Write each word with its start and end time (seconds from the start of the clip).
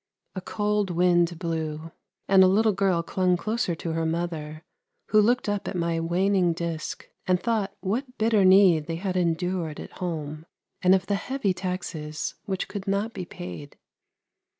A 0.33 0.41
cold 0.41 0.89
wind 0.89 1.37
blew, 1.37 1.91
and 2.27 2.43
a 2.43 2.47
little 2.47 2.71
girl 2.71 3.03
clung 3.03 3.37
closer 3.37 3.75
to 3.75 3.91
her 3.91 4.03
mother, 4.03 4.63
who 5.09 5.21
looked 5.21 5.47
up 5.47 5.67
at 5.67 5.75
my 5.75 5.99
waning 5.99 6.53
disc, 6.53 7.07
and 7.27 7.39
thought 7.39 7.75
what 7.81 8.17
bitter 8.17 8.43
need 8.43 8.87
they 8.87 8.95
had 8.95 9.15
endured 9.15 9.79
at 9.79 9.99
home, 10.01 10.47
and 10.81 10.95
of 10.95 11.05
the 11.05 11.13
heavy 11.13 11.53
taxes 11.53 12.33
which 12.45 12.67
could 12.67 12.87
not 12.87 13.13
be 13.13 13.25
paid. 13.25 13.77